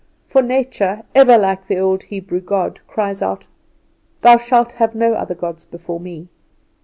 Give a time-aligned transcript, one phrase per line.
[0.25, 3.45] For Nature, ever, like the Old Hebrew God, cries out,
[4.21, 6.27] "Thou shalt have no other gods before me."